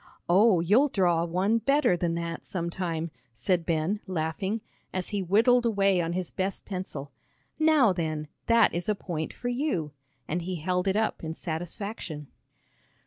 [0.27, 6.01] "Oh, you'll draw one better than that, sometime," said Ben, laughing, as he whittled away
[6.01, 7.11] on his best pencil.
[7.59, 9.91] "Now then, that is a point for you,"
[10.27, 12.29] and he held it up in satisfaction.